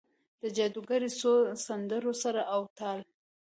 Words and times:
د 0.41 0.43
جادوګرو 0.55 1.09
څو 1.19 1.31
سندرو 1.65 2.11
سر 2.21 2.35
او 2.53 2.61
تال، 2.77 2.99